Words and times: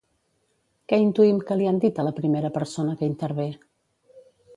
Què 0.93 0.97
intuïm 1.01 1.41
que 1.49 1.57
li 1.59 1.67
han 1.71 1.77
dit 1.83 1.99
a 1.99 2.05
la 2.07 2.13
primera 2.21 2.51
persona 2.57 2.95
que 3.03 3.11
intervé? 3.11 3.47